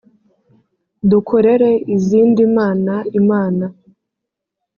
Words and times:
dukorere 1.09 1.71
izindi 1.95 2.41
mana 2.57 2.95
imana 3.19 3.65